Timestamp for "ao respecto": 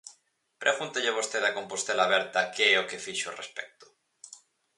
3.29-3.85